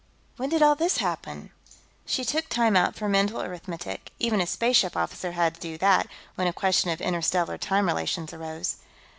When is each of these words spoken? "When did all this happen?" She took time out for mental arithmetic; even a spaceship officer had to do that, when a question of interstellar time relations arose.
"When 0.35 0.49
did 0.49 0.63
all 0.63 0.73
this 0.73 0.97
happen?" 0.97 1.51
She 2.07 2.25
took 2.25 2.49
time 2.49 2.75
out 2.75 2.95
for 2.95 3.07
mental 3.07 3.39
arithmetic; 3.39 4.11
even 4.17 4.41
a 4.41 4.47
spaceship 4.47 4.97
officer 4.97 5.33
had 5.33 5.53
to 5.53 5.61
do 5.61 5.77
that, 5.77 6.07
when 6.33 6.47
a 6.47 6.53
question 6.53 6.89
of 6.89 7.01
interstellar 7.01 7.59
time 7.59 7.85
relations 7.85 8.33
arose. 8.33 8.77